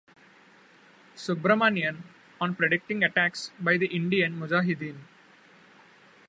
Subrahmanian 1.15 2.01
on 2.39 2.55
predicting 2.55 3.03
attacks 3.03 3.51
by 3.59 3.77
the 3.77 3.85
Indian 3.85 4.33
Mujahideen. 4.33 4.95